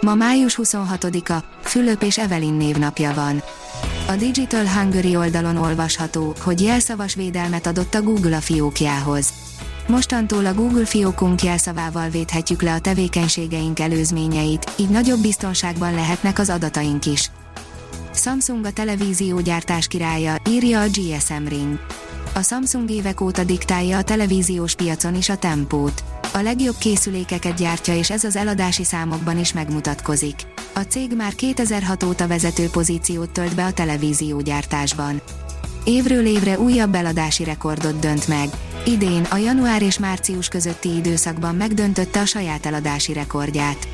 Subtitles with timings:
[0.00, 3.42] Ma május 26-a, Fülöp és Evelyn névnapja van.
[4.08, 9.32] A Digital Hungary oldalon olvasható, hogy jelszavas védelmet adott a Google a fiókjához.
[9.86, 16.50] Mostantól a Google fiókunk jelszavával védhetjük le a tevékenységeink előzményeit, így nagyobb biztonságban lehetnek az
[16.50, 17.30] adataink is.
[18.14, 21.78] Samsung a televíziógyártás királya, írja a GSM Ring.
[22.34, 26.19] A Samsung évek óta diktálja a televíziós piacon is a tempót.
[26.32, 30.34] A legjobb készülékeket gyártja és ez az eladási számokban is megmutatkozik.
[30.74, 35.20] A cég már 2006 óta vezető pozíciót tölt be a televíziógyártásban.
[35.84, 38.48] Évről évre újabb eladási rekordot dönt meg.
[38.86, 43.88] Idén, a január és március közötti időszakban megdöntötte a saját eladási rekordját.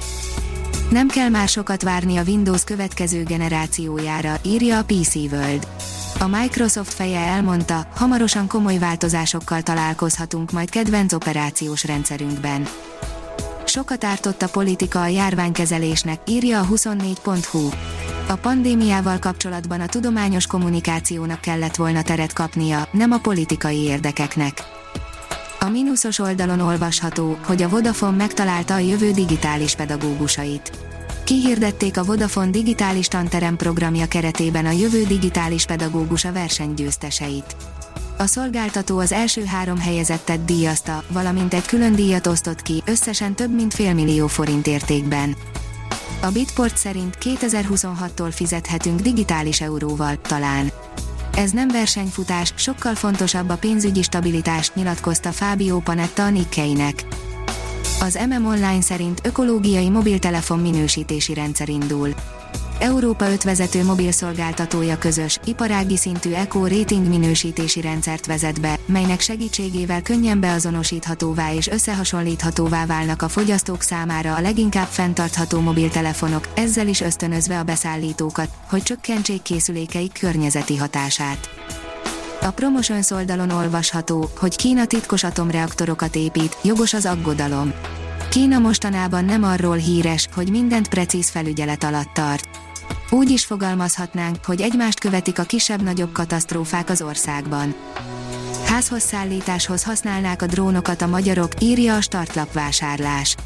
[0.91, 5.67] Nem kell már sokat várni a Windows következő generációjára, írja a PC World.
[6.27, 12.67] A Microsoft feje elmondta, hamarosan komoly változásokkal találkozhatunk majd kedvenc operációs rendszerünkben.
[13.65, 17.69] Sokat ártott a politika a járványkezelésnek, írja a 24.hu.
[18.29, 24.63] A pandémiával kapcsolatban a tudományos kommunikációnak kellett volna teret kapnia, nem a politikai érdekeknek.
[25.61, 30.96] A mínuszos oldalon olvasható, hogy a Vodafone megtalálta a jövő digitális pedagógusait
[31.27, 37.57] Kihirdették a Vodafone digitális tanterem programja keretében a jövő digitális pedagógusa versenygyőzteseit.
[38.19, 43.55] A szolgáltató az első három helyezettet díjazta, valamint egy külön díjat osztott ki, összesen több
[43.55, 45.37] mint félmillió forint értékben.
[46.23, 50.71] A Bitport szerint 2026-tól fizethetünk digitális euróval, talán.
[51.37, 57.05] Ez nem versenyfutás, sokkal fontosabb a pénzügyi stabilitás, nyilatkozta Fábio Panetta a Nikkeinek.
[58.01, 62.15] Az MM Online szerint ökológiai mobiltelefon minősítési rendszer indul.
[62.79, 70.03] Európa 5 vezető mobilszolgáltatója közös, iparági szintű Eco Rating minősítési rendszert vezet be, melynek segítségével
[70.03, 77.59] könnyen beazonosíthatóvá és összehasonlíthatóvá válnak a fogyasztók számára a leginkább fenntartható mobiltelefonok, ezzel is ösztönözve
[77.59, 81.49] a beszállítókat, hogy csökkentsék készülékeik környezeti hatását.
[82.41, 87.73] A Promotions oldalon olvasható, hogy Kína titkos atomreaktorokat épít, jogos az aggodalom.
[88.31, 92.49] Kína mostanában nem arról híres, hogy mindent precíz felügyelet alatt tart.
[93.11, 97.75] Úgy is fogalmazhatnánk, hogy egymást követik a kisebb-nagyobb katasztrófák az országban.
[98.65, 103.37] Házhoz szállításhoz használnák a drónokat a magyarok, írja a startlap vásárlás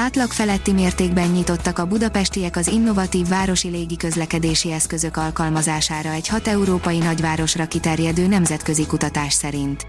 [0.00, 6.98] átlag feletti mértékben nyitottak a budapestiek az innovatív városi légiközlekedési eszközök alkalmazására egy hat európai
[6.98, 9.86] nagyvárosra kiterjedő nemzetközi kutatás szerint.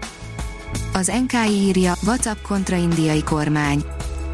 [0.92, 3.84] Az NKI írja, WhatsApp kontra indiai kormány.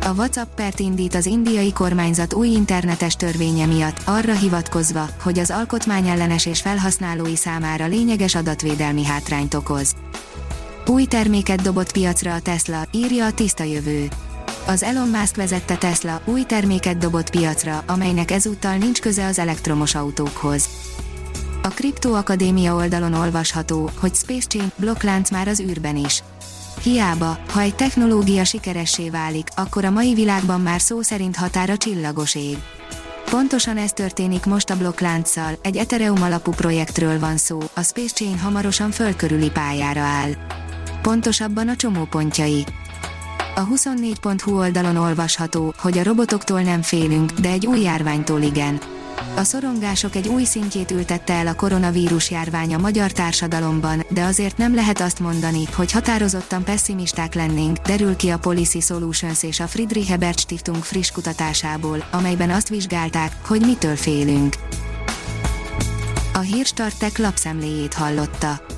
[0.01, 5.51] A WhatsApp pert indít az indiai kormányzat új internetes törvénye miatt, arra hivatkozva, hogy az
[5.51, 9.95] alkotmányellenes és felhasználói számára lényeges adatvédelmi hátrányt okoz.
[10.87, 14.09] Új terméket dobott piacra a Tesla, írja a tiszta jövő
[14.69, 19.95] az Elon Musk vezette Tesla új terméket dobott piacra, amelynek ezúttal nincs köze az elektromos
[19.95, 20.69] autókhoz.
[21.63, 26.23] A Kripto Akadémia oldalon olvasható, hogy Space Chain blokklánc már az űrben is.
[26.83, 32.35] Hiába, ha egy technológia sikeressé válik, akkor a mai világban már szó szerint határa csillagos
[32.35, 32.59] ég.
[33.31, 38.39] Pontosan ez történik most a blokklánccal, egy Ethereum alapú projektről van szó, a Space Chain
[38.39, 40.31] hamarosan fölkörüli pályára áll.
[41.03, 42.65] Pontosabban a csomópontjai.
[43.59, 48.81] A 24.hu oldalon olvasható, hogy a robotoktól nem félünk, de egy új járványtól igen.
[49.37, 54.57] A szorongások egy új szintjét ültette el a koronavírus járvány a magyar társadalomban, de azért
[54.57, 59.67] nem lehet azt mondani, hogy határozottan pessimisták lennénk, derül ki a Policy Solutions és a
[59.67, 64.55] Friedrich Ebert Stiftung friss kutatásából, amelyben azt vizsgálták, hogy mitől félünk.
[66.33, 68.78] A Hírstartek lapszemléjét hallotta.